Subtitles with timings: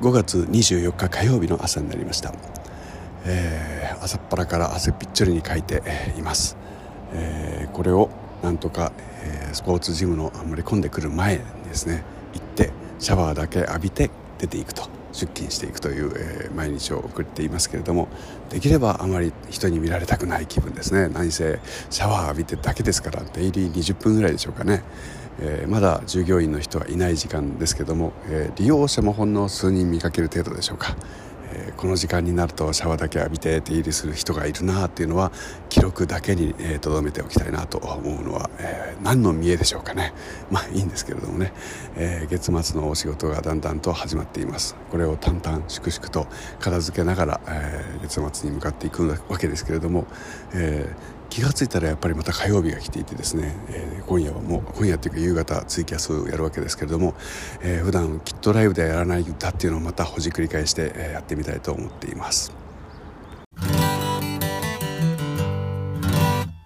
[0.00, 2.34] 5月24日火曜日の朝になりました、
[3.24, 5.82] えー、朝っぱらから汗ぴっちょりにかいて
[6.18, 6.56] います、
[7.12, 8.10] えー、これを
[8.42, 8.92] なんとか、
[9.22, 12.02] えー、スポーツジムのあんまり混んでくる前ですね
[12.32, 14.93] 行ってシャワーだけ浴びて出ていくと。
[15.14, 18.08] 出勤していくという、えー、毎日を送っていますけれども
[18.50, 21.08] できればあまり人に見られたくない気分ですね。
[21.08, 24.82] 何せシャワー浴びてだけですからデイリー20分ぐらいでしょうかね、
[25.40, 30.96] えー、まだ従業員の人はいない時間ですけども、えー、利用者もほんの数人見かける程度でしょうか。
[31.54, 35.30] えー、この時間になるとシャワーだけ浴びて手入れする人がいるなっていうのは
[35.68, 40.12] 記録だけにとど、えー、めておきたいなと思うのは、えー、何の見えでしょうかね。
[40.50, 41.52] まあいいんですけれどもね、
[41.96, 44.74] え月末のお仕事がだんだんと始まっています。
[44.90, 46.26] これを淡々粛々と
[46.60, 50.06] 片付けながら、え月末に向かっていくわけですけれども、
[50.52, 50.88] え
[51.34, 57.14] 気が付いたらやっぱりまた火曜日が来ていてですね、えー、今夜はもう今夜っていうか夕方ツイキャスをやるわけですけれども、
[57.60, 62.63] えー、普段きっとライブではやらない歌っていうのをまたほじくり返して、え、やってみたいと思っています。